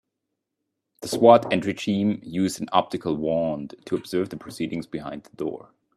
[1.01, 1.49] The S.W.A.T.
[1.51, 5.73] entry team used an optical wand to observe the proceedings behind the door.